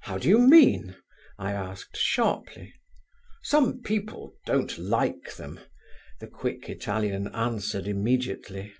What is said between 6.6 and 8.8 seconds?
Italian answered immediately.